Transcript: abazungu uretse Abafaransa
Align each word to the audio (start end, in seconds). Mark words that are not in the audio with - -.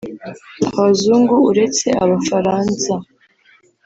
abazungu 0.77 1.35
uretse 1.49 1.87
Abafaransa 2.03 2.93